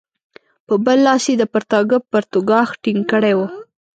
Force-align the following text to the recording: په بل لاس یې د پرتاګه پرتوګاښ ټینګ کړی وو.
په 0.67 0.73
بل 0.85 0.97
لاس 1.07 1.23
یې 1.29 1.35
د 1.37 1.43
پرتاګه 1.53 1.97
پرتوګاښ 2.11 2.69
ټینګ 2.83 3.01
کړی 3.11 3.33
وو. 3.37 3.47